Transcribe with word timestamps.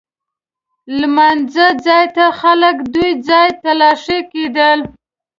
لمانځه 0.99 1.67
ځای 1.85 2.05
ته 2.15 2.25
خلک 2.39 2.75
دوه 2.93 3.09
ځایه 3.27 3.53
تلاښي 3.63 4.19
کېدل. 4.33 4.79